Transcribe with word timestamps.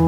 The 0.00 0.06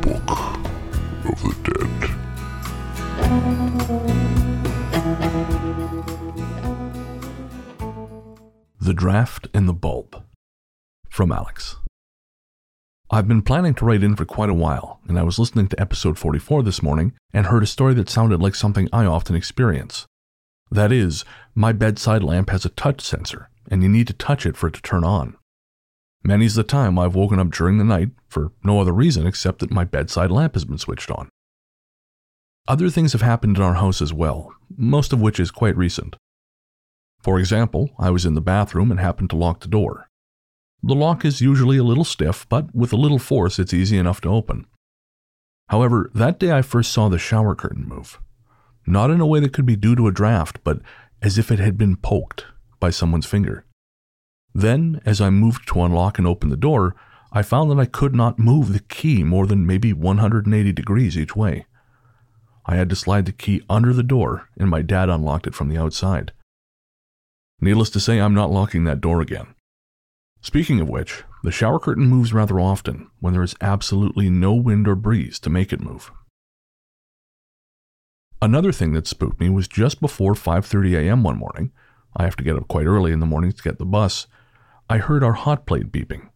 Book 0.00 0.30
of 1.24 1.38
the 1.40 1.54
Dead. 1.62 2.02
The 8.80 8.92
Draft 8.92 9.46
in 9.54 9.66
the 9.66 9.72
Bulb. 9.72 10.24
From 11.08 11.30
Alex. 11.30 11.76
I've 13.08 13.28
been 13.28 13.42
planning 13.42 13.74
to 13.74 13.84
write 13.84 14.02
in 14.02 14.16
for 14.16 14.24
quite 14.24 14.50
a 14.50 14.54
while, 14.54 14.98
and 15.06 15.16
I 15.16 15.22
was 15.22 15.38
listening 15.38 15.68
to 15.68 15.80
episode 15.80 16.18
44 16.18 16.64
this 16.64 16.82
morning 16.82 17.12
and 17.32 17.46
heard 17.46 17.62
a 17.62 17.66
story 17.66 17.94
that 17.94 18.08
sounded 18.10 18.42
like 18.42 18.56
something 18.56 18.88
I 18.92 19.04
often 19.04 19.36
experience. 19.36 20.06
That 20.72 20.90
is, 20.90 21.24
my 21.54 21.70
bedside 21.70 22.24
lamp 22.24 22.50
has 22.50 22.64
a 22.64 22.70
touch 22.70 23.00
sensor, 23.00 23.48
and 23.70 23.82
you 23.82 23.88
need 23.88 24.06
to 24.06 24.12
touch 24.12 24.46
it 24.46 24.56
for 24.56 24.68
it 24.68 24.74
to 24.74 24.82
turn 24.82 25.04
on. 25.04 25.36
Many's 26.24 26.54
the 26.54 26.64
time 26.64 26.98
I've 26.98 27.14
woken 27.14 27.38
up 27.38 27.50
during 27.50 27.78
the 27.78 27.84
night 27.84 28.10
for 28.28 28.52
no 28.64 28.80
other 28.80 28.92
reason 28.92 29.26
except 29.26 29.60
that 29.60 29.70
my 29.70 29.84
bedside 29.84 30.30
lamp 30.30 30.54
has 30.54 30.64
been 30.64 30.78
switched 30.78 31.10
on. 31.10 31.28
Other 32.68 32.90
things 32.90 33.12
have 33.12 33.22
happened 33.22 33.56
in 33.56 33.62
our 33.62 33.74
house 33.74 34.02
as 34.02 34.12
well, 34.12 34.52
most 34.76 35.12
of 35.12 35.20
which 35.20 35.38
is 35.38 35.52
quite 35.52 35.76
recent. 35.76 36.16
For 37.20 37.38
example, 37.38 37.90
I 37.98 38.10
was 38.10 38.26
in 38.26 38.34
the 38.34 38.40
bathroom 38.40 38.90
and 38.90 38.98
happened 38.98 39.30
to 39.30 39.36
lock 39.36 39.60
the 39.60 39.68
door. 39.68 40.08
The 40.82 40.94
lock 40.94 41.24
is 41.24 41.40
usually 41.40 41.76
a 41.76 41.84
little 41.84 42.04
stiff, 42.04 42.46
but 42.48 42.74
with 42.74 42.92
a 42.92 42.96
little 42.96 43.20
force 43.20 43.58
it's 43.58 43.74
easy 43.74 43.96
enough 43.96 44.20
to 44.22 44.28
open. 44.28 44.66
However, 45.68 46.10
that 46.14 46.38
day 46.38 46.52
I 46.52 46.62
first 46.62 46.92
saw 46.92 47.08
the 47.08 47.18
shower 47.18 47.54
curtain 47.54 47.86
move. 47.86 48.20
Not 48.86 49.10
in 49.10 49.20
a 49.20 49.26
way 49.26 49.40
that 49.40 49.52
could 49.52 49.66
be 49.66 49.76
due 49.76 49.96
to 49.96 50.06
a 50.06 50.12
draft, 50.12 50.58
but 50.62 50.80
as 51.22 51.38
if 51.38 51.50
it 51.50 51.58
had 51.58 51.78
been 51.78 51.96
poked 51.96 52.46
by 52.80 52.90
someone's 52.90 53.26
finger. 53.26 53.64
Then, 54.54 55.00
as 55.04 55.20
I 55.20 55.30
moved 55.30 55.68
to 55.68 55.82
unlock 55.82 56.18
and 56.18 56.26
open 56.26 56.48
the 56.48 56.56
door, 56.56 56.94
I 57.32 57.42
found 57.42 57.70
that 57.70 57.78
I 57.78 57.86
could 57.86 58.14
not 58.14 58.38
move 58.38 58.72
the 58.72 58.80
key 58.80 59.22
more 59.22 59.46
than 59.46 59.66
maybe 59.66 59.92
180 59.92 60.72
degrees 60.72 61.18
each 61.18 61.36
way. 61.36 61.66
I 62.64 62.76
had 62.76 62.88
to 62.88 62.96
slide 62.96 63.26
the 63.26 63.32
key 63.32 63.62
under 63.68 63.92
the 63.92 64.02
door, 64.02 64.48
and 64.58 64.70
my 64.70 64.82
dad 64.82 65.08
unlocked 65.08 65.46
it 65.46 65.54
from 65.54 65.68
the 65.68 65.78
outside. 65.78 66.32
Needless 67.60 67.90
to 67.90 68.00
say, 68.00 68.18
I'm 68.18 68.34
not 68.34 68.50
locking 68.50 68.84
that 68.84 69.00
door 69.00 69.20
again. 69.20 69.54
Speaking 70.40 70.80
of 70.80 70.88
which, 70.88 71.24
the 71.42 71.50
shower 71.50 71.78
curtain 71.78 72.06
moves 72.06 72.32
rather 72.32 72.60
often 72.60 73.08
when 73.20 73.32
there 73.32 73.42
is 73.42 73.54
absolutely 73.60 74.30
no 74.30 74.54
wind 74.54 74.88
or 74.88 74.94
breeze 74.94 75.38
to 75.40 75.50
make 75.50 75.72
it 75.72 75.80
move. 75.80 76.10
Another 78.42 78.72
thing 78.72 78.92
that 78.92 79.06
spooked 79.06 79.40
me 79.40 79.48
was 79.48 79.66
just 79.66 80.00
before 80.00 80.34
5:30 80.34 80.94
a.m. 80.94 81.22
one 81.22 81.38
morning. 81.38 81.72
I 82.16 82.24
have 82.24 82.36
to 82.36 82.44
get 82.44 82.56
up 82.56 82.68
quite 82.68 82.86
early 82.86 83.12
in 83.12 83.20
the 83.20 83.26
morning 83.26 83.52
to 83.52 83.62
get 83.62 83.78
the 83.78 83.84
bus. 83.84 84.26
I 84.88 84.98
heard 84.98 85.22
our 85.22 85.34
hot 85.34 85.66
plate 85.66 85.92
beeping. 85.92 86.30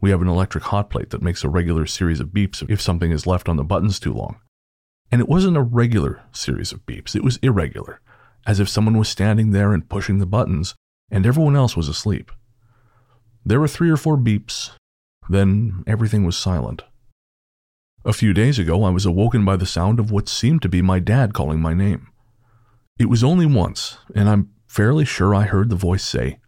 We 0.00 0.10
have 0.10 0.22
an 0.22 0.28
electric 0.28 0.64
hot 0.64 0.90
plate 0.90 1.10
that 1.10 1.22
makes 1.22 1.44
a 1.44 1.48
regular 1.48 1.86
series 1.86 2.20
of 2.20 2.28
beeps 2.28 2.68
if 2.68 2.80
something 2.80 3.10
is 3.10 3.26
left 3.26 3.48
on 3.48 3.56
the 3.56 3.64
buttons 3.64 3.98
too 3.98 4.12
long. 4.12 4.40
And 5.10 5.20
it 5.20 5.28
wasn't 5.28 5.56
a 5.56 5.62
regular 5.62 6.22
series 6.32 6.72
of 6.72 6.86
beeps, 6.86 7.14
it 7.14 7.24
was 7.24 7.38
irregular, 7.38 8.00
as 8.46 8.60
if 8.60 8.68
someone 8.68 8.96
was 8.96 9.08
standing 9.08 9.50
there 9.50 9.72
and 9.72 9.88
pushing 9.88 10.18
the 10.18 10.26
buttons 10.26 10.74
and 11.10 11.26
everyone 11.26 11.56
else 11.56 11.76
was 11.76 11.88
asleep. 11.88 12.32
There 13.44 13.60
were 13.60 13.68
three 13.68 13.90
or 13.90 13.96
four 13.96 14.16
beeps, 14.16 14.70
then 15.28 15.84
everything 15.86 16.24
was 16.24 16.36
silent. 16.36 16.82
A 18.04 18.12
few 18.12 18.32
days 18.32 18.58
ago, 18.58 18.82
I 18.84 18.90
was 18.90 19.06
awoken 19.06 19.44
by 19.44 19.56
the 19.56 19.66
sound 19.66 20.00
of 20.00 20.10
what 20.10 20.28
seemed 20.28 20.62
to 20.62 20.68
be 20.68 20.82
my 20.82 20.98
dad 20.98 21.34
calling 21.34 21.60
my 21.60 21.74
name. 21.74 22.08
It 23.02 23.10
was 23.10 23.24
only 23.24 23.46
once, 23.46 23.98
and 24.14 24.28
I'm 24.28 24.50
fairly 24.68 25.04
sure 25.04 25.34
I 25.34 25.42
heard 25.42 25.70
the 25.70 25.74
voice 25.74 26.04
say, 26.04 26.38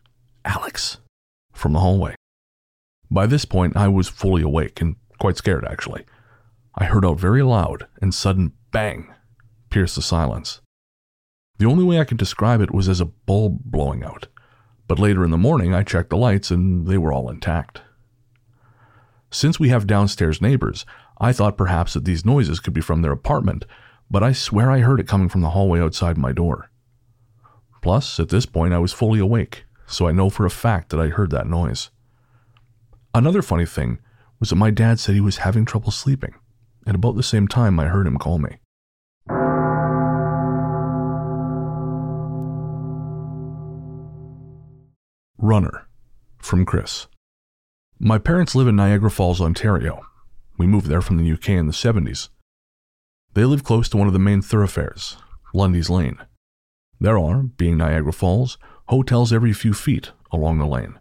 Alex, 0.44 0.98
from 1.53 1.72
the 1.72 1.81
hallway. 1.81 2.15
By 3.10 3.26
this 3.26 3.44
point, 3.44 3.76
I 3.76 3.88
was 3.88 4.09
fully 4.09 4.41
awake 4.41 4.81
and 4.81 4.94
quite 5.19 5.37
scared, 5.37 5.66
actually. 5.69 6.04
I 6.76 6.84
heard 6.84 7.04
a 7.04 7.12
very 7.12 7.42
loud 7.42 7.88
and 8.00 8.15
sudden 8.15 8.53
bang 8.70 9.12
pierce 9.69 9.97
the 9.97 10.00
silence. 10.00 10.60
The 11.59 11.66
only 11.66 11.82
way 11.82 11.98
I 11.98 12.04
could 12.04 12.19
describe 12.19 12.60
it 12.60 12.72
was 12.72 12.88
as 12.88 13.00
a 13.00 13.06
bulb 13.06 13.59
blowing 13.65 14.04
out, 14.04 14.28
but 14.86 15.00
later 15.00 15.25
in 15.25 15.32
the 15.32 15.36
morning 15.36 15.75
I 15.75 15.82
checked 15.82 16.10
the 16.10 16.16
lights 16.16 16.53
and 16.53 16.86
they 16.86 16.98
were 16.98 17.12
all 17.12 17.28
intact. 17.28 17.82
Since 19.32 19.59
we 19.59 19.71
have 19.71 19.88
downstairs 19.88 20.41
neighbors, 20.41 20.86
I 21.19 21.32
thought 21.32 21.59
perhaps 21.59 21.94
that 21.94 22.04
these 22.04 22.25
noises 22.25 22.60
could 22.60 22.75
be 22.75 22.81
from 22.81 23.03
their 23.03 23.10
apartment, 23.10 23.65
but 24.10 24.22
I 24.22 24.32
swear 24.32 24.70
I 24.70 24.81
heard 24.81 25.00
it 25.00 25.09
coming 25.09 25.28
from 25.28 25.41
the 25.41 25.50
hallway 25.50 25.81
outside 25.81 26.16
my 26.16 26.32
door. 26.32 26.70
Plus, 27.82 28.19
at 28.19 28.31
this 28.31 28.47
point, 28.47 28.72
I 28.72 28.78
was 28.78 28.92
fully 28.92 29.20
awake, 29.20 29.65
so 29.87 30.06
I 30.06 30.12
know 30.12 30.31
for 30.31 30.47
a 30.47 30.50
fact 30.50 30.91
that 30.91 31.00
I 31.00 31.09
heard 31.09 31.31
that 31.31 31.47
noise. 31.47 31.91
Another 33.15 33.42
funny 33.42 33.66
thing 33.66 33.98
was 34.41 34.50
that 34.50 34.56
my 34.56 34.70
dad 34.70 34.98
said 34.98 35.15
he 35.15 35.20
was 35.20 35.38
having 35.38 35.65
trouble 35.65 35.91
sleeping, 35.91 36.34
at 36.87 36.94
about 36.94 37.16
the 37.16 37.22
same 37.22 37.47
time 37.47 37.78
I 37.78 37.87
heard 37.87 38.06
him 38.06 38.19
call 38.19 38.38
me. 38.38 38.56
Runner 45.38 45.86
from 46.38 46.65
Chris. 46.65 47.06
My 47.98 48.19
parents 48.19 48.54
live 48.54 48.66
in 48.66 48.76
Niagara 48.76 49.10
Falls, 49.10 49.41
Ontario. 49.41 50.03
We 50.59 50.66
moved 50.66 50.86
there 50.86 51.03
from 51.03 51.19
the 51.19 51.32
UK 51.32 51.50
in 51.50 51.66
the 51.66 51.72
70s. 51.72 52.28
They 53.34 53.45
live 53.45 53.65
close 53.65 53.89
to 53.89 53.97
one 53.97 54.06
of 54.06 54.12
the 54.12 54.21
main 54.21 54.43
thoroughfares, 54.43 55.17
Lundy's 55.53 55.91
Lane. 55.91 56.19
There 57.00 57.19
are, 57.19 57.43
being 57.43 57.77
Niagara 57.77 58.12
Falls, 58.12 58.59
hotels 58.87 59.33
every 59.33 59.53
few 59.53 59.75
feet 59.75 60.12
along 60.31 60.59
the 60.59 60.67
lane. 60.67 61.00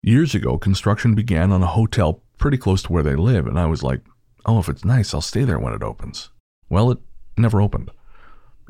Years 0.00 0.32
ago, 0.36 0.58
construction 0.58 1.16
began 1.16 1.50
on 1.50 1.60
a 1.60 1.66
hotel 1.66 2.22
pretty 2.38 2.56
close 2.56 2.84
to 2.84 2.92
where 2.92 3.02
they 3.02 3.16
live, 3.16 3.48
and 3.48 3.58
I 3.58 3.66
was 3.66 3.82
like, 3.82 4.02
oh, 4.46 4.60
if 4.60 4.68
it's 4.68 4.84
nice, 4.84 5.12
I'll 5.12 5.20
stay 5.20 5.42
there 5.42 5.58
when 5.58 5.74
it 5.74 5.82
opens. 5.82 6.30
Well, 6.70 6.92
it 6.92 6.98
never 7.36 7.60
opened. 7.60 7.90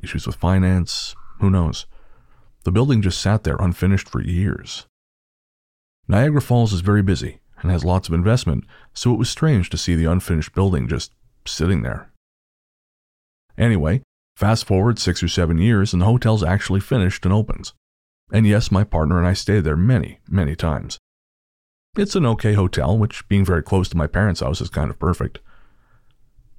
Issues 0.02 0.26
with 0.26 0.36
finance, 0.36 1.14
who 1.40 1.50
knows? 1.50 1.84
The 2.64 2.72
building 2.72 3.02
just 3.02 3.20
sat 3.20 3.44
there 3.44 3.56
unfinished 3.56 4.08
for 4.08 4.22
years. 4.22 4.86
Niagara 6.08 6.40
Falls 6.40 6.72
is 6.72 6.80
very 6.80 7.02
busy 7.02 7.40
and 7.60 7.70
has 7.70 7.84
lots 7.84 8.08
of 8.08 8.14
investment, 8.14 8.64
so 8.94 9.12
it 9.12 9.18
was 9.18 9.28
strange 9.28 9.68
to 9.68 9.76
see 9.76 9.94
the 9.94 10.10
unfinished 10.10 10.54
building 10.54 10.88
just 10.88 11.12
sitting 11.46 11.82
there. 11.82 12.07
Anyway, 13.58 14.02
fast 14.36 14.64
forward 14.64 14.98
six 14.98 15.22
or 15.22 15.28
seven 15.28 15.58
years, 15.58 15.92
and 15.92 16.00
the 16.00 16.06
hotel's 16.06 16.44
actually 16.44 16.80
finished 16.80 17.24
and 17.24 17.34
opens. 17.34 17.74
And 18.32 18.46
yes, 18.46 18.70
my 18.70 18.84
partner 18.84 19.18
and 19.18 19.26
I 19.26 19.32
stayed 19.32 19.64
there 19.64 19.76
many, 19.76 20.20
many 20.28 20.54
times. 20.54 20.98
It's 21.96 22.14
an 22.14 22.24
okay 22.26 22.52
hotel, 22.52 22.96
which, 22.96 23.26
being 23.28 23.44
very 23.44 23.62
close 23.62 23.88
to 23.88 23.96
my 23.96 24.06
parents' 24.06 24.40
house, 24.40 24.60
is 24.60 24.68
kind 24.68 24.90
of 24.90 24.98
perfect. 24.98 25.40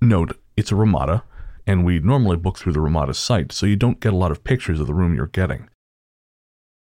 Note, 0.02 0.38
it's 0.58 0.72
a 0.72 0.76
Ramada, 0.76 1.24
and 1.66 1.86
we 1.86 2.00
normally 2.00 2.36
book 2.36 2.58
through 2.58 2.74
the 2.74 2.82
Ramada 2.82 3.14
site, 3.14 3.52
so 3.52 3.66
you 3.66 3.78
don't 3.78 4.02
get 4.02 4.12
a 4.12 4.18
lot 4.18 4.32
of 4.32 4.44
pictures 4.44 4.80
of 4.80 4.88
the 4.88 4.94
room 4.94 5.16
you're 5.16 5.28
getting. 5.28 5.70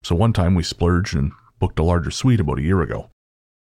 So 0.02 0.14
one 0.14 0.32
time 0.32 0.54
we 0.54 0.62
splurged 0.62 1.14
and 1.14 1.32
booked 1.58 1.78
a 1.78 1.82
larger 1.82 2.10
suite 2.10 2.40
about 2.40 2.58
a 2.58 2.62
year 2.62 2.80
ago. 2.80 3.10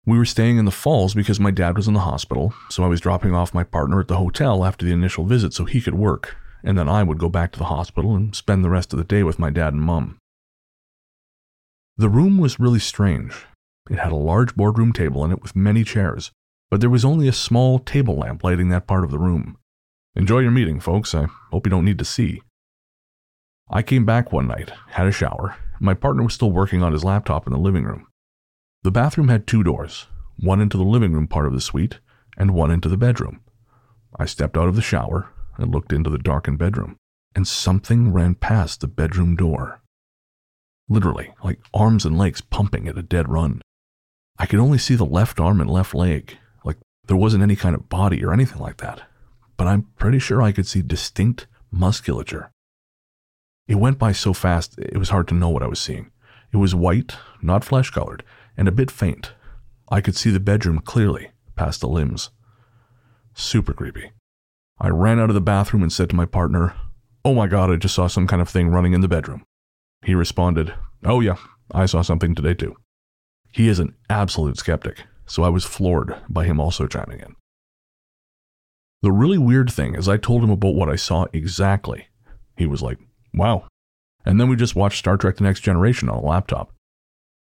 We 0.08 0.16
were 0.16 0.24
staying 0.24 0.56
in 0.56 0.64
the 0.64 0.70
falls 0.70 1.12
because 1.12 1.38
my 1.38 1.50
dad 1.50 1.76
was 1.76 1.86
in 1.86 1.92
the 1.92 2.00
hospital, 2.00 2.54
so 2.70 2.82
I 2.82 2.86
was 2.86 2.98
dropping 2.98 3.34
off 3.34 3.52
my 3.52 3.62
partner 3.62 4.00
at 4.00 4.08
the 4.08 4.16
hotel 4.16 4.64
after 4.64 4.86
the 4.86 4.92
initial 4.92 5.26
visit 5.26 5.52
so 5.52 5.66
he 5.66 5.82
could 5.82 5.96
work, 5.96 6.34
and 6.64 6.78
then 6.78 6.88
I 6.88 7.02
would 7.02 7.18
go 7.18 7.28
back 7.28 7.52
to 7.52 7.58
the 7.58 7.66
hospital 7.66 8.16
and 8.16 8.34
spend 8.34 8.64
the 8.64 8.70
rest 8.70 8.94
of 8.94 8.98
the 8.98 9.04
day 9.04 9.22
with 9.22 9.38
my 9.38 9.50
dad 9.50 9.74
and 9.74 9.82
mum. 9.82 10.16
The 11.98 12.08
room 12.08 12.38
was 12.38 12.58
really 12.58 12.78
strange. 12.78 13.44
It 13.90 13.98
had 13.98 14.10
a 14.10 14.16
large 14.16 14.56
boardroom 14.56 14.94
table 14.94 15.26
in 15.26 15.30
it 15.30 15.42
with 15.42 15.54
many 15.54 15.84
chairs, 15.84 16.30
but 16.70 16.80
there 16.80 16.88
was 16.88 17.04
only 17.04 17.28
a 17.28 17.32
small 17.34 17.78
table 17.78 18.16
lamp 18.16 18.42
lighting 18.42 18.70
that 18.70 18.86
part 18.86 19.04
of 19.04 19.10
the 19.10 19.18
room. 19.18 19.58
Enjoy 20.16 20.38
your 20.38 20.50
meeting, 20.50 20.80
folks. 20.80 21.14
I 21.14 21.26
hope 21.50 21.66
you 21.66 21.70
don't 21.70 21.84
need 21.84 21.98
to 21.98 22.06
see. 22.06 22.40
I 23.70 23.82
came 23.82 24.06
back 24.06 24.32
one 24.32 24.48
night, 24.48 24.72
had 24.92 25.06
a 25.06 25.12
shower. 25.12 25.56
My 25.80 25.92
partner 25.92 26.22
was 26.22 26.32
still 26.32 26.50
working 26.50 26.82
on 26.82 26.94
his 26.94 27.04
laptop 27.04 27.46
in 27.46 27.52
the 27.52 27.58
living 27.58 27.84
room. 27.84 28.07
The 28.82 28.90
bathroom 28.92 29.28
had 29.28 29.46
two 29.46 29.62
doors, 29.62 30.06
one 30.38 30.60
into 30.60 30.76
the 30.76 30.84
living 30.84 31.12
room 31.12 31.26
part 31.26 31.46
of 31.46 31.52
the 31.52 31.60
suite 31.60 31.98
and 32.36 32.54
one 32.54 32.70
into 32.70 32.88
the 32.88 32.96
bedroom. 32.96 33.40
I 34.16 34.24
stepped 34.24 34.56
out 34.56 34.68
of 34.68 34.76
the 34.76 34.82
shower 34.82 35.30
and 35.56 35.72
looked 35.72 35.92
into 35.92 36.10
the 36.10 36.18
darkened 36.18 36.58
bedroom, 36.58 36.96
and 37.34 37.46
something 37.46 38.12
ran 38.12 38.36
past 38.36 38.80
the 38.80 38.86
bedroom 38.86 39.34
door. 39.34 39.80
Literally, 40.88 41.34
like 41.42 41.60
arms 41.74 42.04
and 42.04 42.16
legs 42.16 42.40
pumping 42.40 42.88
at 42.88 42.96
a 42.96 43.02
dead 43.02 43.28
run. 43.28 43.60
I 44.38 44.46
could 44.46 44.60
only 44.60 44.78
see 44.78 44.94
the 44.94 45.04
left 45.04 45.40
arm 45.40 45.60
and 45.60 45.68
left 45.68 45.94
leg, 45.94 46.38
like 46.64 46.78
there 47.06 47.16
wasn't 47.16 47.42
any 47.42 47.56
kind 47.56 47.74
of 47.74 47.88
body 47.88 48.24
or 48.24 48.32
anything 48.32 48.60
like 48.60 48.76
that. 48.78 49.02
But 49.56 49.66
I'm 49.66 49.88
pretty 49.98 50.20
sure 50.20 50.40
I 50.40 50.52
could 50.52 50.68
see 50.68 50.82
distinct 50.82 51.48
musculature. 51.72 52.52
It 53.66 53.74
went 53.74 53.98
by 53.98 54.12
so 54.12 54.32
fast, 54.32 54.78
it 54.78 54.96
was 54.96 55.10
hard 55.10 55.26
to 55.28 55.34
know 55.34 55.48
what 55.48 55.64
I 55.64 55.66
was 55.66 55.80
seeing. 55.80 56.12
It 56.52 56.56
was 56.56 56.74
white, 56.74 57.16
not 57.42 57.64
flesh 57.64 57.90
colored, 57.90 58.24
and 58.58 58.68
a 58.68 58.72
bit 58.72 58.90
faint. 58.90 59.32
I 59.90 60.02
could 60.02 60.16
see 60.16 60.30
the 60.30 60.40
bedroom 60.40 60.80
clearly, 60.80 61.30
past 61.56 61.80
the 61.80 61.86
limbs. 61.86 62.30
Super 63.32 63.72
creepy. 63.72 64.10
I 64.80 64.88
ran 64.88 65.18
out 65.18 65.30
of 65.30 65.34
the 65.34 65.40
bathroom 65.40 65.82
and 65.82 65.92
said 65.92 66.10
to 66.10 66.16
my 66.16 66.26
partner, 66.26 66.74
Oh 67.24 67.34
my 67.34 67.46
god, 67.46 67.70
I 67.70 67.76
just 67.76 67.94
saw 67.94 68.08
some 68.08 68.26
kind 68.26 68.42
of 68.42 68.48
thing 68.48 68.68
running 68.68 68.92
in 68.92 69.00
the 69.00 69.08
bedroom. 69.08 69.44
He 70.04 70.14
responded, 70.14 70.74
Oh 71.04 71.20
yeah, 71.20 71.36
I 71.72 71.86
saw 71.86 72.02
something 72.02 72.34
today 72.34 72.54
too. 72.54 72.74
He 73.52 73.68
is 73.68 73.78
an 73.78 73.94
absolute 74.10 74.58
skeptic, 74.58 75.04
so 75.24 75.44
I 75.44 75.48
was 75.48 75.64
floored 75.64 76.16
by 76.28 76.44
him 76.44 76.60
also 76.60 76.86
chiming 76.86 77.20
in. 77.20 77.34
The 79.02 79.12
really 79.12 79.38
weird 79.38 79.70
thing 79.70 79.94
is, 79.94 80.08
I 80.08 80.16
told 80.16 80.42
him 80.42 80.50
about 80.50 80.74
what 80.74 80.88
I 80.88 80.96
saw 80.96 81.26
exactly. 81.32 82.08
He 82.56 82.66
was 82.66 82.82
like, 82.82 82.98
Wow. 83.32 83.68
And 84.24 84.40
then 84.40 84.48
we 84.48 84.56
just 84.56 84.74
watched 84.74 84.98
Star 84.98 85.16
Trek 85.16 85.36
The 85.36 85.44
Next 85.44 85.60
Generation 85.60 86.08
on 86.08 86.18
a 86.18 86.26
laptop. 86.26 86.72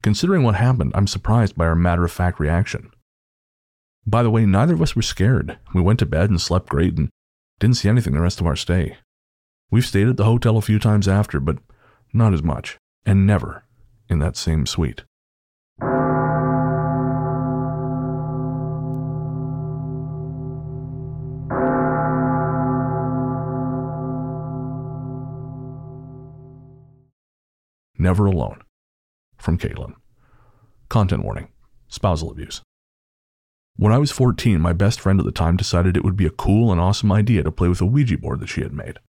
Considering 0.04 0.44
what 0.44 0.56
happened, 0.56 0.92
I'm 0.96 1.08
surprised 1.08 1.56
by 1.56 1.66
our 1.66 1.76
matter 1.76 2.06
of 2.06 2.12
fact 2.12 2.40
reaction. 2.40 2.92
By 4.06 4.24
the 4.24 4.30
way, 4.30 4.46
neither 4.46 4.74
of 4.74 4.82
us 4.82 4.96
were 4.96 5.02
scared. 5.02 5.58
We 5.74 5.82
went 5.82 6.00
to 6.00 6.06
bed 6.06 6.30
and 6.30 6.40
slept 6.40 6.70
great 6.70 6.98
and 6.98 7.10
didn't 7.60 7.78
see 7.78 7.90
anything 7.90 8.14
the 8.14 8.22
rest 8.22 8.40
of 8.40 8.48
our 8.48 8.56
stay. 8.56 8.98
We've 9.70 9.86
stayed 9.86 10.08
at 10.08 10.18
the 10.18 10.24
hotel 10.24 10.56
a 10.58 10.62
few 10.62 10.80
times 10.80 11.08
after, 11.08 11.40
but 11.40 11.58
not 12.14 12.34
as 12.34 12.42
much, 12.42 12.78
and 13.06 13.28
never 13.28 13.66
in 14.10 14.20
that 14.20 14.38
same 14.38 14.66
suite. 14.66 15.04
Never 28.00 28.28
alone. 28.28 28.62
From 29.38 29.58
Caitlin. 29.58 29.94
Content 30.90 31.24
warning 31.24 31.50
spousal 31.88 32.32
abuse. 32.32 32.62
When 33.76 33.94
I 33.94 33.98
was 33.98 34.12
14, 34.12 34.60
my 34.60 34.74
best 34.74 35.00
friend 35.00 35.20
at 35.20 35.26
the 35.26 35.32
time 35.32 35.56
decided 35.56 35.96
it 35.96 36.04
would 36.04 36.18
be 36.18 36.26
a 36.26 36.32
cool 36.32 36.72
and 36.72 36.82
awesome 36.82 37.12
idea 37.12 37.44
to 37.44 37.52
play 37.52 37.68
with 37.68 37.82
a 37.82 37.86
Ouija 37.86 38.18
board 38.18 38.40
that 38.40 38.50
she 38.50 38.62
had 38.62 38.74
made. 38.74 39.00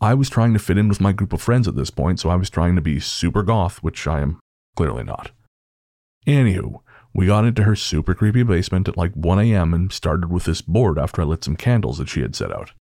I 0.00 0.14
was 0.14 0.28
trying 0.28 0.52
to 0.52 0.58
fit 0.58 0.78
in 0.78 0.88
with 0.88 1.00
my 1.00 1.12
group 1.12 1.32
of 1.32 1.40
friends 1.40 1.68
at 1.68 1.76
this 1.76 1.90
point, 1.90 2.20
so 2.20 2.28
I 2.28 2.36
was 2.36 2.50
trying 2.50 2.74
to 2.76 2.82
be 2.82 3.00
super 3.00 3.42
goth, 3.42 3.82
which 3.82 4.06
I 4.06 4.20
am 4.20 4.40
clearly 4.76 5.04
not. 5.04 5.30
Anywho, 6.26 6.80
we 7.14 7.26
got 7.26 7.44
into 7.44 7.62
her 7.62 7.76
super 7.76 8.14
creepy 8.14 8.42
basement 8.42 8.88
at 8.88 8.96
like 8.96 9.12
1 9.14 9.38
a.m. 9.38 9.72
and 9.72 9.92
started 9.92 10.30
with 10.30 10.44
this 10.44 10.60
board 10.60 10.98
after 10.98 11.22
I 11.22 11.24
lit 11.24 11.44
some 11.44 11.56
candles 11.56 11.98
that 11.98 12.08
she 12.08 12.20
had 12.20 12.34
set 12.34 12.52
out. 12.52 12.72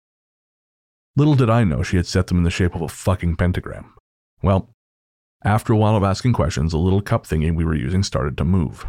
Little 1.17 1.35
did 1.35 1.51
I 1.51 1.65
know 1.65 1.83
she 1.83 1.97
had 1.97 2.07
set 2.07 2.29
them 2.29 2.39
in 2.39 2.45
the 2.45 2.51
shape 2.51 2.75
of 2.75 2.83
a 2.83 2.89
fucking 2.89 3.37
pentagram. 3.37 3.95
Well, 4.43 4.71
after 5.43 5.73
a 5.73 5.77
while 5.77 5.97
of 5.97 6.03
asking 6.03 6.35
questions, 6.35 6.73
the 6.73 6.79
little 6.79 7.01
cup 7.01 7.27
thingy 7.27 7.55
we 7.55 7.65
were 7.65 7.75
using 7.75 8.03
started 8.03 8.37
to 8.39 8.45
move. 8.45 8.87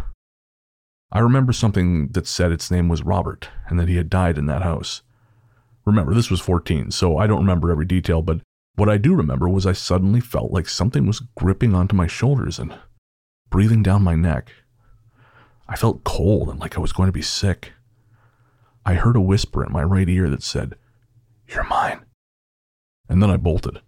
I 1.12 1.19
remember 1.19 1.53
something 1.53 2.09
that 2.09 2.27
said 2.27 2.51
its 2.51 2.71
name 2.71 2.89
was 2.89 3.03
Robert 3.03 3.50
and 3.68 3.80
that 3.80 3.89
he 3.89 3.98
had 3.98 4.09
died 4.09 4.38
in 4.38 4.45
that 4.45 4.62
house. 4.62 5.01
Remember, 5.86 6.13
this 6.13 6.30
was 6.30 6.39
14, 6.39 6.92
so 6.92 7.18
I 7.18 7.27
don't 7.27 7.39
remember 7.39 7.71
every 7.71 7.86
detail, 7.86 8.21
but 8.21 8.42
what 8.75 8.89
I 8.89 8.98
do 8.98 9.13
remember 9.13 9.50
was 9.50 9.65
I 9.65 9.74
suddenly 9.74 10.21
felt 10.21 10.51
like 10.51 10.69
something 10.69 11.06
was 11.06 11.21
gripping 11.36 11.74
onto 11.74 11.95
my 11.95 12.07
shoulders 12.07 12.59
and 12.59 12.77
breathing 13.50 13.83
down 13.83 14.04
my 14.04 14.15
neck. 14.15 14.51
I 15.68 15.75
felt 15.75 16.04
cold 16.04 16.50
and 16.50 16.59
like 16.59 16.77
I 16.77 16.81
was 16.81 16.94
going 16.94 17.07
to 17.07 17.13
be 17.13 17.21
sick. 17.21 17.74
I 18.86 18.95
heard 18.95 19.15
a 19.15 19.21
whisper 19.21 19.65
in 19.65 19.71
my 19.71 19.83
right 19.83 20.07
ear 20.09 20.30
that 20.30 20.44
said, 20.44 20.75
You're 21.47 21.65
mine. 21.65 22.06
And 23.09 23.21
then 23.21 23.30
I 23.30 23.38
bolted, 23.38 23.81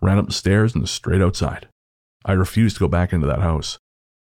ran 0.00 0.18
up 0.18 0.26
the 0.26 0.32
stairs 0.32 0.74
and 0.74 0.88
straight 0.88 1.22
outside. 1.22 1.68
I 2.24 2.32
refused 2.32 2.76
to 2.76 2.80
go 2.80 2.88
back 2.88 3.12
into 3.12 3.26
that 3.26 3.40
house. 3.40 3.78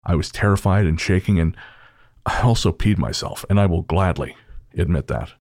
I 0.05 0.15
was 0.15 0.31
terrified 0.31 0.85
and 0.85 0.99
shaking, 0.99 1.39
and 1.39 1.55
I 2.25 2.41
also 2.41 2.71
peed 2.71 2.97
myself, 2.97 3.45
and 3.49 3.59
I 3.59 3.65
will 3.65 3.83
gladly 3.83 4.35
admit 4.77 5.07
that. 5.07 5.33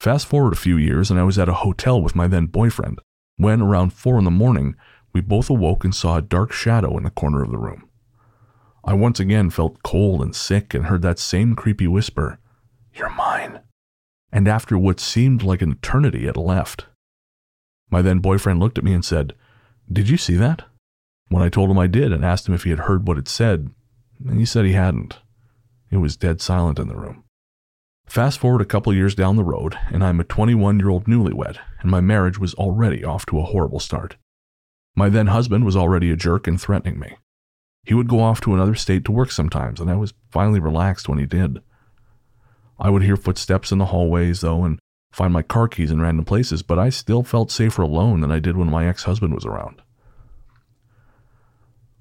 Fast 0.00 0.26
forward 0.26 0.52
a 0.52 0.56
few 0.56 0.76
years, 0.76 1.10
and 1.10 1.20
I 1.20 1.24
was 1.24 1.38
at 1.38 1.48
a 1.48 1.54
hotel 1.54 2.00
with 2.02 2.16
my 2.16 2.26
then 2.26 2.46
boyfriend 2.46 2.98
when, 3.36 3.60
around 3.60 3.92
four 3.92 4.18
in 4.18 4.24
the 4.24 4.30
morning, 4.30 4.76
we 5.12 5.20
both 5.20 5.50
awoke 5.50 5.84
and 5.84 5.94
saw 5.94 6.16
a 6.16 6.22
dark 6.22 6.52
shadow 6.52 6.96
in 6.96 7.04
the 7.04 7.10
corner 7.10 7.42
of 7.42 7.50
the 7.50 7.58
room. 7.58 7.88
I 8.84 8.94
once 8.94 9.20
again 9.20 9.50
felt 9.50 9.82
cold 9.82 10.22
and 10.22 10.34
sick 10.34 10.74
and 10.74 10.86
heard 10.86 11.02
that 11.02 11.18
same 11.18 11.54
creepy 11.54 11.86
whisper, 11.86 12.38
You're 12.94 13.10
mine. 13.10 13.60
And 14.32 14.48
after 14.48 14.78
what 14.78 14.98
seemed 14.98 15.42
like 15.42 15.62
an 15.62 15.72
eternity, 15.72 16.26
it 16.26 16.36
left. 16.36 16.86
My 17.92 18.00
then 18.00 18.20
boyfriend 18.20 18.58
looked 18.58 18.78
at 18.78 18.84
me 18.84 18.94
and 18.94 19.04
said, 19.04 19.34
Did 19.92 20.08
you 20.08 20.16
see 20.16 20.34
that? 20.36 20.64
When 21.28 21.42
I 21.42 21.50
told 21.50 21.70
him 21.70 21.78
I 21.78 21.86
did 21.86 22.10
and 22.10 22.24
asked 22.24 22.48
him 22.48 22.54
if 22.54 22.64
he 22.64 22.70
had 22.70 22.80
heard 22.80 23.06
what 23.06 23.18
it 23.18 23.28
said, 23.28 23.70
and 24.26 24.38
he 24.38 24.46
said 24.46 24.64
he 24.64 24.72
hadn't. 24.72 25.18
It 25.90 25.98
was 25.98 26.16
dead 26.16 26.40
silent 26.40 26.78
in 26.78 26.88
the 26.88 26.96
room. 26.96 27.24
Fast 28.06 28.38
forward 28.38 28.62
a 28.62 28.66
couple 28.66 28.94
years 28.94 29.14
down 29.14 29.36
the 29.36 29.44
road, 29.44 29.78
and 29.90 30.02
I'm 30.02 30.20
a 30.20 30.24
21 30.24 30.78
year 30.78 30.88
old 30.88 31.04
newlywed, 31.04 31.58
and 31.80 31.90
my 31.90 32.00
marriage 32.00 32.38
was 32.38 32.54
already 32.54 33.04
off 33.04 33.26
to 33.26 33.38
a 33.38 33.44
horrible 33.44 33.78
start. 33.78 34.16
My 34.96 35.10
then 35.10 35.26
husband 35.26 35.66
was 35.66 35.76
already 35.76 36.10
a 36.10 36.16
jerk 36.16 36.46
and 36.46 36.58
threatening 36.58 36.98
me. 36.98 37.16
He 37.84 37.92
would 37.92 38.08
go 38.08 38.20
off 38.20 38.40
to 38.42 38.54
another 38.54 38.74
state 38.74 39.04
to 39.04 39.12
work 39.12 39.30
sometimes, 39.30 39.80
and 39.80 39.90
I 39.90 39.96
was 39.96 40.14
finally 40.30 40.60
relaxed 40.60 41.10
when 41.10 41.18
he 41.18 41.26
did. 41.26 41.60
I 42.78 42.88
would 42.88 43.02
hear 43.02 43.16
footsteps 43.16 43.70
in 43.70 43.78
the 43.78 43.86
hallways, 43.86 44.40
though, 44.40 44.64
and 44.64 44.78
find 45.12 45.32
my 45.32 45.42
car 45.42 45.68
keys 45.68 45.90
in 45.90 46.00
random 46.00 46.24
places, 46.24 46.62
but 46.62 46.78
I 46.78 46.88
still 46.88 47.22
felt 47.22 47.50
safer 47.52 47.82
alone 47.82 48.20
than 48.20 48.32
I 48.32 48.40
did 48.40 48.56
when 48.56 48.70
my 48.70 48.88
ex 48.88 49.04
husband 49.04 49.34
was 49.34 49.46
around. 49.46 49.82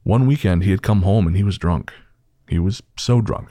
One 0.04 0.26
weekend, 0.26 0.64
he 0.64 0.72
had 0.72 0.82
come 0.82 1.04
home 1.04 1.28
and 1.28 1.38
he 1.38 1.44
was 1.44 1.60
drunk. 1.60 1.94
He 2.48 2.58
was 2.58 2.82
so 2.98 3.22
drunk 3.22 3.50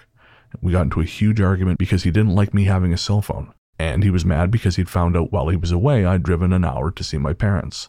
we 0.61 0.73
got 0.73 0.83
into 0.83 1.01
a 1.01 1.05
huge 1.05 1.41
argument 1.41 1.79
because 1.79 2.03
he 2.03 2.11
didn't 2.11 2.35
like 2.35 2.53
me 2.53 2.65
having 2.65 2.93
a 2.93 2.99
cell 2.99 3.23
phone, 3.23 3.53
and 3.79 4.03
he 4.03 4.11
was 4.11 4.25
mad 4.25 4.51
because 4.51 4.77
he'd 4.77 4.91
found 4.91 5.17
out 5.17 5.33
while 5.33 5.49
he 5.49 5.57
was 5.57 5.71
away 5.71 6.05
I'd 6.05 6.23
driven 6.23 6.53
an 6.53 6.65
hour 6.65 6.91
to 6.91 7.05
see 7.05 7.19
my 7.19 7.33
parents. 7.33 7.89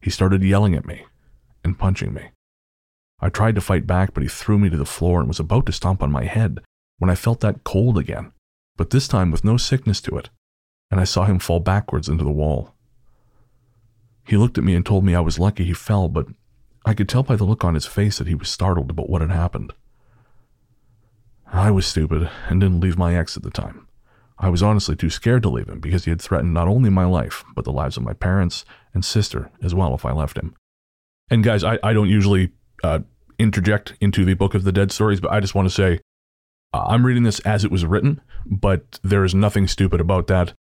He 0.00 0.10
started 0.10 0.42
yelling 0.42 0.74
at 0.74 0.86
me 0.86 1.04
and 1.64 1.78
punching 1.78 2.12
me. 2.12 2.30
I 3.20 3.28
tried 3.28 3.54
to 3.56 3.60
fight 3.60 3.86
back, 3.86 4.14
but 4.14 4.22
he 4.22 4.28
threw 4.28 4.58
me 4.58 4.70
to 4.70 4.76
the 4.76 4.84
floor 4.84 5.20
and 5.20 5.28
was 5.28 5.40
about 5.40 5.66
to 5.66 5.72
stomp 5.72 6.02
on 6.02 6.12
my 6.12 6.24
head 6.24 6.60
when 6.98 7.10
I 7.10 7.14
felt 7.14 7.40
that 7.40 7.64
cold 7.64 7.98
again, 7.98 8.32
but 8.76 8.90
this 8.90 9.08
time 9.08 9.30
with 9.30 9.44
no 9.44 9.56
sickness 9.56 10.00
to 10.02 10.16
it, 10.18 10.30
and 10.90 11.00
I 11.00 11.04
saw 11.04 11.24
him 11.24 11.38
fall 11.38 11.60
backwards 11.60 12.08
into 12.08 12.24
the 12.24 12.30
wall. 12.30 12.74
He 14.24 14.36
looked 14.36 14.58
at 14.58 14.64
me 14.64 14.74
and 14.74 14.84
told 14.84 15.04
me 15.04 15.14
I 15.14 15.20
was 15.20 15.38
lucky 15.38 15.64
he 15.64 15.72
fell, 15.72 16.08
but 16.08 16.26
I 16.84 16.94
could 16.94 17.08
tell 17.08 17.22
by 17.22 17.36
the 17.36 17.44
look 17.44 17.64
on 17.64 17.74
his 17.74 17.86
face 17.86 18.18
that 18.18 18.28
he 18.28 18.34
was 18.34 18.48
startled 18.48 18.90
about 18.90 19.08
what 19.08 19.20
had 19.20 19.30
happened. 19.30 19.72
I 21.50 21.70
was 21.70 21.86
stupid 21.86 22.30
and 22.48 22.60
didn't 22.60 22.80
leave 22.80 22.98
my 22.98 23.16
ex 23.16 23.36
at 23.36 23.42
the 23.42 23.50
time. 23.50 23.86
I 24.38 24.50
was 24.50 24.62
honestly 24.62 24.94
too 24.94 25.10
scared 25.10 25.42
to 25.42 25.48
leave 25.48 25.68
him 25.68 25.80
because 25.80 26.04
he 26.04 26.10
had 26.10 26.22
threatened 26.22 26.54
not 26.54 26.68
only 26.68 26.90
my 26.90 27.04
life, 27.04 27.44
but 27.54 27.64
the 27.64 27.72
lives 27.72 27.96
of 27.96 28.04
my 28.04 28.12
parents 28.12 28.64
and 28.94 29.04
sister 29.04 29.50
as 29.62 29.74
well 29.74 29.94
if 29.94 30.04
I 30.04 30.12
left 30.12 30.36
him. 30.36 30.54
And 31.30 31.42
guys, 31.42 31.64
I, 31.64 31.78
I 31.82 31.92
don't 31.92 32.08
usually 32.08 32.52
uh, 32.84 33.00
interject 33.38 33.94
into 34.00 34.24
the 34.24 34.34
Book 34.34 34.54
of 34.54 34.64
the 34.64 34.72
Dead 34.72 34.92
stories, 34.92 35.20
but 35.20 35.32
I 35.32 35.40
just 35.40 35.54
want 35.54 35.68
to 35.68 35.74
say 35.74 36.00
uh, 36.72 36.84
I'm 36.86 37.04
reading 37.04 37.22
this 37.22 37.40
as 37.40 37.64
it 37.64 37.70
was 37.70 37.84
written, 37.84 38.20
but 38.46 39.00
there 39.02 39.24
is 39.24 39.34
nothing 39.34 39.66
stupid 39.66 40.00
about 40.00 40.26
that. 40.28 40.52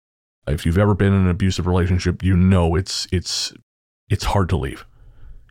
If 0.47 0.65
you've 0.65 0.79
ever 0.79 0.95
been 0.95 1.13
in 1.13 1.23
an 1.23 1.29
abusive 1.29 1.67
relationship, 1.67 2.23
you 2.23 2.37
know 2.37 2.75
it's 2.75 3.07
it's 3.11 3.53
it's 4.09 4.25
hard 4.25 4.49
to 4.51 4.57
leave. 4.57 4.85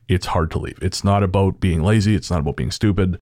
It's 0.07 0.27
hard 0.27 0.51
to 0.51 0.59
leave. 0.59 0.77
It's 0.81 1.03
not 1.03 1.23
about 1.23 1.59
being 1.59 1.83
lazy. 1.83 2.15
It's 2.15 2.29
not 2.29 2.39
about 2.39 2.55
being 2.55 2.71
stupid 2.71 3.19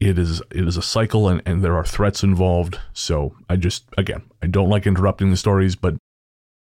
it 0.00 0.18
is 0.18 0.42
it 0.50 0.66
is 0.66 0.76
a 0.76 0.82
cycle 0.82 1.28
and, 1.28 1.42
and 1.46 1.64
there 1.64 1.76
are 1.76 1.84
threats 1.84 2.22
involved. 2.22 2.78
So 2.92 3.34
I 3.48 3.56
just 3.56 3.84
again 3.96 4.22
I 4.42 4.46
don't 4.46 4.68
like 4.68 4.86
interrupting 4.86 5.30
the 5.30 5.36
stories, 5.36 5.74
but 5.74 5.96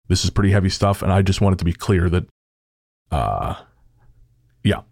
this 0.09 0.25
is 0.25 0.31
pretty 0.31 0.51
heavy 0.51 0.69
stuff, 0.69 1.03
and 1.03 1.13
I 1.13 1.23
just 1.23 1.41
want 1.41 1.55
it 1.55 1.59
to 1.59 1.65
be 1.65 1.73
clear 1.73 2.09
that 2.11 2.27
uh 3.11 3.57
yeah, 4.63 4.83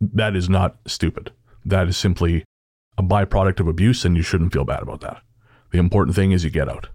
that 0.00 0.36
is 0.36 0.48
not 0.48 0.78
stupid. 0.86 1.32
That 1.64 1.88
is 1.88 1.96
simply 1.96 2.44
a 2.96 3.02
byproduct 3.02 3.60
of 3.60 3.68
abuse, 3.68 4.04
and 4.04 4.16
you 4.16 4.22
shouldn't 4.22 4.52
feel 4.52 4.64
bad 4.64 4.82
about 4.82 5.00
that. 5.02 5.22
The 5.70 5.78
important 5.78 6.16
thing 6.16 6.32
is 6.32 6.44
you 6.44 6.50
get 6.50 6.68
out. 6.68 6.88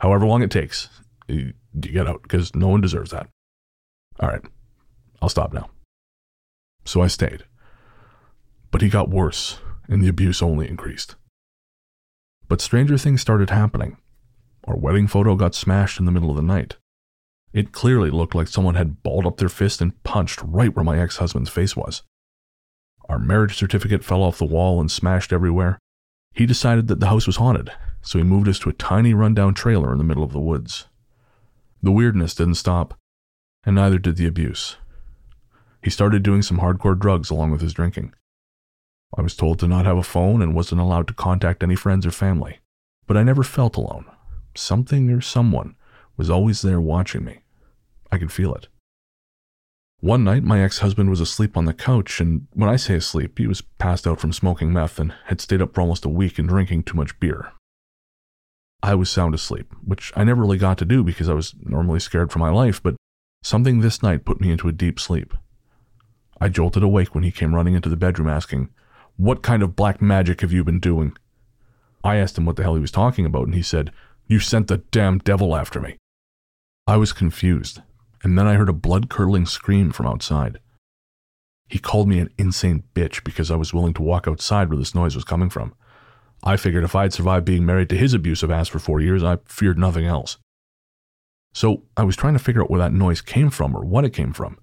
However 0.00 0.26
long 0.26 0.42
it 0.42 0.50
takes, 0.50 0.88
you 1.28 1.54
get 1.78 2.06
out 2.06 2.22
because 2.22 2.54
no 2.54 2.68
one 2.68 2.80
deserves 2.80 3.10
that. 3.10 3.28
All 4.20 4.28
right, 4.28 4.44
I'll 5.20 5.28
stop 5.28 5.52
now. 5.52 5.70
So 6.84 7.00
I 7.00 7.06
stayed. 7.06 7.44
But 8.70 8.82
he 8.82 8.88
got 8.88 9.10
worse 9.10 9.58
and 9.88 10.02
the 10.02 10.08
abuse 10.08 10.42
only 10.42 10.68
increased. 10.68 11.16
But 12.48 12.60
stranger 12.60 12.98
things 12.98 13.20
started 13.20 13.50
happening. 13.50 13.96
Our 14.64 14.76
wedding 14.76 15.06
photo 15.06 15.34
got 15.34 15.54
smashed 15.54 15.98
in 15.98 16.06
the 16.06 16.12
middle 16.12 16.30
of 16.30 16.36
the 16.36 16.42
night. 16.42 16.76
It 17.52 17.72
clearly 17.72 18.10
looked 18.10 18.34
like 18.34 18.48
someone 18.48 18.76
had 18.76 19.02
balled 19.02 19.26
up 19.26 19.36
their 19.36 19.48
fist 19.48 19.80
and 19.80 20.00
punched 20.04 20.40
right 20.42 20.74
where 20.74 20.84
my 20.84 20.98
ex 20.98 21.18
husband's 21.18 21.50
face 21.50 21.76
was. 21.76 22.02
Our 23.08 23.18
marriage 23.18 23.56
certificate 23.56 24.04
fell 24.04 24.22
off 24.22 24.38
the 24.38 24.44
wall 24.44 24.80
and 24.80 24.90
smashed 24.90 25.32
everywhere. 25.32 25.78
He 26.34 26.46
decided 26.46 26.88
that 26.88 27.00
the 27.00 27.08
house 27.08 27.26
was 27.26 27.36
haunted, 27.36 27.70
so 28.00 28.18
he 28.18 28.24
moved 28.24 28.48
us 28.48 28.58
to 28.60 28.70
a 28.70 28.74
tiny 28.74 29.12
rundown 29.12 29.52
trailer 29.52 29.92
in 29.92 29.98
the 29.98 30.04
middle 30.04 30.24
of 30.24 30.32
the 30.32 30.40
woods. 30.40 30.88
The 31.82 31.92
weirdness 31.92 32.34
didn't 32.34 32.54
stop, 32.54 32.94
and 33.64 33.74
neither 33.74 33.98
did 33.98 34.16
the 34.16 34.26
abuse. 34.26 34.76
He 35.82 35.90
started 35.90 36.22
doing 36.22 36.42
some 36.42 36.60
hardcore 36.60 36.98
drugs 36.98 37.30
along 37.30 37.50
with 37.50 37.60
his 37.60 37.72
drinking. 37.72 38.14
I 39.16 39.22
was 39.22 39.36
told 39.36 39.58
to 39.58 39.68
not 39.68 39.84
have 39.84 39.98
a 39.98 40.02
phone 40.02 40.40
and 40.40 40.54
wasn't 40.54 40.80
allowed 40.80 41.08
to 41.08 41.14
contact 41.14 41.62
any 41.62 41.74
friends 41.74 42.06
or 42.06 42.12
family, 42.12 42.60
but 43.06 43.16
I 43.16 43.24
never 43.24 43.42
felt 43.42 43.76
alone. 43.76 44.06
Something 44.54 45.10
or 45.10 45.20
someone 45.20 45.74
was 46.16 46.30
always 46.30 46.62
there 46.62 46.80
watching 46.80 47.24
me. 47.24 47.40
I 48.10 48.18
could 48.18 48.32
feel 48.32 48.54
it. 48.54 48.68
One 50.00 50.24
night, 50.24 50.42
my 50.42 50.62
ex 50.62 50.78
husband 50.78 51.10
was 51.10 51.20
asleep 51.20 51.56
on 51.56 51.64
the 51.64 51.74
couch, 51.74 52.20
and 52.20 52.46
when 52.52 52.68
I 52.68 52.76
say 52.76 52.94
asleep, 52.94 53.38
he 53.38 53.46
was 53.46 53.60
passed 53.60 54.06
out 54.06 54.20
from 54.20 54.32
smoking 54.32 54.72
meth 54.72 54.98
and 54.98 55.14
had 55.26 55.40
stayed 55.40 55.62
up 55.62 55.74
for 55.74 55.80
almost 55.80 56.04
a 56.04 56.08
week 56.08 56.38
and 56.38 56.48
drinking 56.48 56.84
too 56.84 56.96
much 56.96 57.18
beer. 57.20 57.52
I 58.82 58.94
was 58.94 59.10
sound 59.10 59.34
asleep, 59.34 59.72
which 59.84 60.12
I 60.16 60.24
never 60.24 60.42
really 60.42 60.58
got 60.58 60.76
to 60.78 60.84
do 60.84 61.04
because 61.04 61.28
I 61.28 61.34
was 61.34 61.54
normally 61.62 62.00
scared 62.00 62.32
for 62.32 62.40
my 62.40 62.50
life, 62.50 62.82
but 62.82 62.96
something 63.42 63.80
this 63.80 64.02
night 64.02 64.24
put 64.24 64.40
me 64.40 64.50
into 64.50 64.68
a 64.68 64.72
deep 64.72 64.98
sleep. 64.98 65.34
I 66.40 66.48
jolted 66.48 66.82
awake 66.82 67.14
when 67.14 67.22
he 67.22 67.30
came 67.30 67.54
running 67.54 67.74
into 67.74 67.88
the 67.88 67.96
bedroom 67.96 68.28
asking, 68.28 68.70
What 69.16 69.42
kind 69.42 69.62
of 69.62 69.76
black 69.76 70.02
magic 70.02 70.40
have 70.40 70.52
you 70.52 70.64
been 70.64 70.80
doing? 70.80 71.16
I 72.02 72.16
asked 72.16 72.36
him 72.36 72.44
what 72.44 72.56
the 72.56 72.64
hell 72.64 72.74
he 72.74 72.80
was 72.80 72.90
talking 72.90 73.24
about, 73.24 73.44
and 73.46 73.54
he 73.54 73.62
said, 73.62 73.92
You 74.26 74.40
sent 74.40 74.66
the 74.66 74.78
damn 74.78 75.18
devil 75.18 75.54
after 75.54 75.80
me. 75.80 75.98
I 76.88 76.96
was 76.96 77.12
confused, 77.12 77.80
and 78.24 78.36
then 78.36 78.48
I 78.48 78.54
heard 78.54 78.68
a 78.68 78.72
blood 78.72 79.08
curdling 79.08 79.46
scream 79.46 79.92
from 79.92 80.06
outside. 80.06 80.58
He 81.68 81.78
called 81.78 82.08
me 82.08 82.18
an 82.18 82.30
insane 82.36 82.82
bitch 82.94 83.22
because 83.22 83.50
I 83.50 83.56
was 83.56 83.72
willing 83.72 83.94
to 83.94 84.02
walk 84.02 84.26
outside 84.26 84.68
where 84.68 84.78
this 84.78 84.94
noise 84.94 85.14
was 85.14 85.24
coming 85.24 85.48
from. 85.48 85.74
I 86.42 86.56
figured 86.56 86.84
if 86.84 86.96
I 86.96 87.02
had 87.02 87.12
survived 87.12 87.44
being 87.44 87.64
married 87.64 87.88
to 87.90 87.96
his 87.96 88.14
abusive 88.14 88.50
ass 88.50 88.68
for 88.68 88.78
four 88.78 89.00
years, 89.00 89.22
I 89.22 89.38
feared 89.46 89.78
nothing 89.78 90.06
else. 90.06 90.38
So 91.54 91.84
I 91.96 92.04
was 92.04 92.16
trying 92.16 92.32
to 92.32 92.38
figure 92.38 92.62
out 92.62 92.70
where 92.70 92.80
that 92.80 92.92
noise 92.92 93.20
came 93.20 93.50
from 93.50 93.76
or 93.76 93.84
what 93.84 94.04
it 94.04 94.14
came 94.14 94.32
from, 94.32 94.58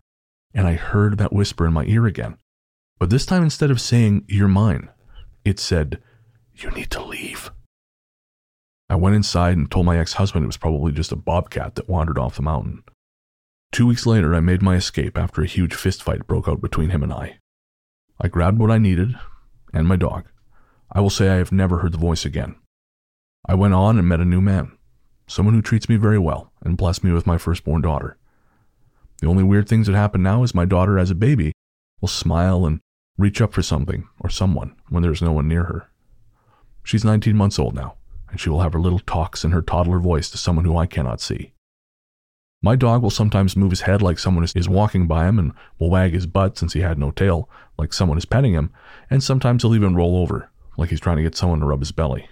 and 0.53 0.67
I 0.67 0.73
heard 0.73 1.17
that 1.17 1.31
whisper 1.31 1.65
in 1.65 1.73
my 1.73 1.85
ear 1.85 2.05
again. 2.05 2.37
But 2.99 3.09
this 3.09 3.25
time, 3.25 3.43
instead 3.43 3.71
of 3.71 3.79
saying, 3.79 4.25
You're 4.27 4.49
mine, 4.49 4.89
it 5.45 5.59
said, 5.59 6.01
You 6.53 6.69
need 6.71 6.91
to 6.91 7.03
leave. 7.03 7.51
I 8.89 8.95
went 8.95 9.15
inside 9.15 9.55
and 9.55 9.69
told 9.69 9.85
my 9.85 9.99
ex 9.99 10.13
husband 10.13 10.43
it 10.43 10.47
was 10.47 10.57
probably 10.57 10.91
just 10.91 11.11
a 11.11 11.15
bobcat 11.15 11.75
that 11.75 11.87
wandered 11.87 12.17
off 12.17 12.35
the 12.35 12.41
mountain. 12.41 12.83
Two 13.71 13.85
weeks 13.85 14.07
later, 14.07 14.33
I 14.33 14.39
made 14.39 14.63
my 14.63 14.75
escape 14.75 15.17
after 15.17 15.41
a 15.41 15.47
huge 15.47 15.73
fistfight 15.73 16.25
broke 16.25 16.47
out 16.47 16.59
between 16.59 16.89
him 16.89 17.03
and 17.03 17.13
I. 17.13 17.37
I 18.19 18.27
grabbed 18.27 18.57
what 18.57 18.71
I 18.71 18.79
needed 18.79 19.13
and 19.73 19.87
my 19.87 19.95
dog. 19.95 20.25
I 20.91 21.01
will 21.01 21.09
say 21.09 21.29
I 21.29 21.35
have 21.35 21.51
never 21.51 21.79
heard 21.79 21.91
the 21.91 21.97
voice 21.97 22.25
again. 22.25 22.55
I 23.45 23.55
went 23.55 23.73
on 23.73 23.97
and 23.97 24.07
met 24.07 24.19
a 24.19 24.25
new 24.25 24.41
man, 24.41 24.77
someone 25.27 25.53
who 25.53 25.61
treats 25.61 25.87
me 25.87 25.95
very 25.95 26.19
well 26.19 26.51
and 26.61 26.77
blessed 26.77 27.03
me 27.03 27.11
with 27.11 27.27
my 27.27 27.37
firstborn 27.37 27.81
daughter. 27.81 28.17
The 29.21 29.27
only 29.27 29.43
weird 29.43 29.67
things 29.67 29.87
that 29.87 29.95
happen 29.95 30.23
now 30.23 30.43
is 30.43 30.55
my 30.55 30.65
daughter, 30.65 30.97
as 30.97 31.11
a 31.11 31.15
baby, 31.15 31.51
will 32.01 32.07
smile 32.07 32.65
and 32.65 32.79
reach 33.17 33.41
up 33.41 33.53
for 33.53 33.61
something 33.61 34.07
or 34.19 34.29
someone 34.29 34.75
when 34.89 35.03
there's 35.03 35.21
no 35.21 35.31
one 35.31 35.47
near 35.47 35.65
her. 35.65 35.89
She's 36.83 37.05
19 37.05 37.35
months 37.35 37.59
old 37.59 37.75
now, 37.75 37.95
and 38.29 38.39
she 38.39 38.49
will 38.49 38.61
have 38.61 38.73
her 38.73 38.79
little 38.79 38.99
talks 38.99 39.43
in 39.43 39.51
her 39.51 39.61
toddler 39.61 39.99
voice 39.99 40.29
to 40.31 40.37
someone 40.37 40.65
who 40.65 40.77
I 40.77 40.85
cannot 40.85 41.21
see. 41.21 41.53
My 42.61 42.75
dog 42.75 43.01
will 43.01 43.09
sometimes 43.09 43.55
move 43.55 43.69
his 43.69 43.81
head 43.81 44.01
like 44.01 44.19
someone 44.19 44.43
is 44.43 44.67
walking 44.69 45.07
by 45.07 45.27
him 45.27 45.39
and 45.39 45.53
will 45.77 45.89
wag 45.89 46.13
his 46.13 46.25
butt 46.25 46.57
since 46.57 46.73
he 46.73 46.81
had 46.81 46.97
no 46.97 47.11
tail, 47.11 47.49
like 47.77 47.93
someone 47.93 48.17
is 48.17 48.25
petting 48.25 48.53
him, 48.53 48.71
and 49.09 49.23
sometimes 49.23 49.63
he'll 49.63 49.75
even 49.75 49.95
roll 49.95 50.17
over, 50.17 50.48
like 50.79 50.89
he's 50.89 50.99
trying 50.99 51.17
to 51.17 51.23
get 51.23 51.35
someone 51.35 51.59
to 51.59 51.65
rub 51.65 51.79
his 51.79 51.91
belly. 51.91 52.27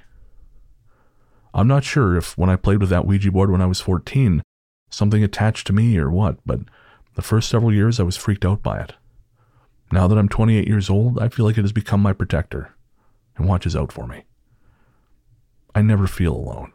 I'm 1.54 1.68
not 1.68 1.84
sure 1.84 2.16
if 2.16 2.38
when 2.38 2.50
I 2.50 2.56
played 2.56 2.80
with 2.80 2.90
that 2.90 3.06
Ouija 3.06 3.32
board 3.32 3.52
when 3.52 3.62
I 3.62 3.66
was 3.66 3.82
14, 3.82 4.42
something 4.90 5.24
attached 5.24 5.68
to 5.68 5.74
me 5.74 5.98
or 5.98 6.10
what, 6.10 6.38
but 6.46 6.62
the 7.16 7.22
first 7.22 7.50
several 7.50 7.74
years 7.74 8.00
I 8.00 8.04
was 8.04 8.18
freaked 8.18 8.46
out 8.46 8.62
by 8.62 8.80
it. 8.80 8.94
Now 9.92 10.08
that 10.08 10.18
I'm 10.18 10.30
28 10.30 10.68
years 10.68 10.90
old, 10.90 11.20
I 11.20 11.30
feel 11.30 11.46
like 11.46 11.58
it 11.58 11.64
has 11.64 11.72
become 11.72 12.02
my 12.02 12.14
protector 12.14 12.76
and 13.38 13.48
watches 13.48 13.76
out 13.76 13.92
for 13.92 14.06
me. 14.08 14.24
I 15.74 15.82
never 15.82 16.08
feel 16.08 16.34
alone. 16.36 16.74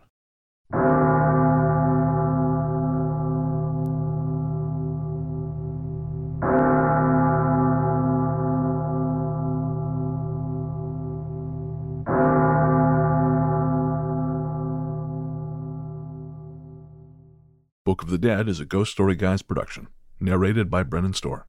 The 18.13 18.19
Dead 18.19 18.47
is 18.47 18.61
a 18.61 18.67
Ghost 18.67 18.93
Story 18.93 19.17
Guys 19.17 19.41
production, 19.41 19.89
narrated 20.21 20.69
by 20.69 20.83
Brennan 20.83 21.15
Storr. 21.15 21.47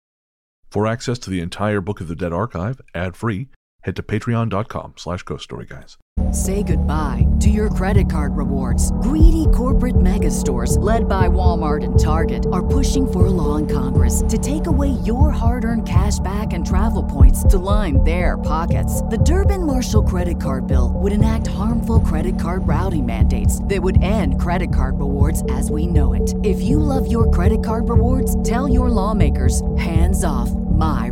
For 0.70 0.88
access 0.88 1.20
to 1.20 1.29
the 1.29 1.41
entire 1.41 1.82
Book 1.82 2.00
of 2.00 2.08
the 2.08 2.15
Dead 2.15 2.32
archive, 2.32 2.79
ad-free, 2.96 3.50
head 3.83 3.95
to 3.95 4.03
patreon.com 4.03 4.93
slash 4.97 5.23
ghoststoryguys. 5.23 5.97
Say 6.31 6.61
goodbye 6.61 7.25
to 7.39 7.49
your 7.49 7.69
credit 7.69 8.09
card 8.09 8.37
rewards. 8.37 8.91
Greedy 9.01 9.47
corporate 9.53 9.99
mega 9.99 10.29
stores, 10.29 10.77
led 10.77 11.09
by 11.09 11.27
Walmart 11.27 11.83
and 11.83 11.99
Target, 11.99 12.45
are 12.51 12.65
pushing 12.65 13.11
for 13.11 13.25
a 13.25 13.29
law 13.31 13.55
in 13.55 13.67
Congress 13.67 14.23
to 14.29 14.37
take 14.37 14.67
away 14.67 14.89
your 15.05 15.31
hard 15.31 15.65
earned 15.65 15.87
cash 15.87 16.19
back 16.19 16.53
and 16.53 16.65
travel 16.65 17.03
points 17.03 17.43
to 17.45 17.57
line 17.57 18.03
their 18.03 18.37
pockets. 18.37 19.01
The 19.03 19.17
Durbin 19.17 19.65
Marshall 19.65 20.03
credit 20.03 20.39
card 20.39 20.67
bill 20.67 20.93
would 20.95 21.11
enact 21.13 21.47
harmful 21.47 21.99
credit 22.01 22.39
card 22.39 22.67
routing 22.67 23.05
mandates 23.05 23.63
that 23.65 23.81
would 23.81 24.01
end 24.03 24.39
credit 24.39 24.73
card 24.73 24.99
rewards 24.99 25.43
as 25.49 25.71
we 25.71 25.87
know 25.87 26.13
it. 26.13 26.33
If 26.43 26.61
you 26.61 26.79
love 26.79 27.11
your 27.11 27.29
credit 27.31 27.63
card 27.63 27.89
rewards, 27.89 28.41
tell 28.43 28.67
your 28.67 28.89
lawmakers 28.89 29.61
hands 29.77 30.23
off 30.23 30.51
my 30.51 31.11